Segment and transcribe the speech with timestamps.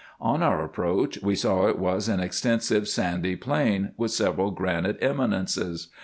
[0.19, 5.89] On our approach we saw it was an extensive sandy plain, with several granite eminences.